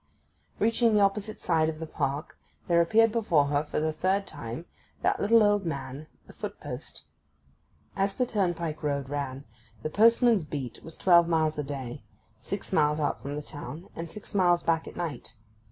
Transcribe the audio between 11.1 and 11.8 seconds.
miles a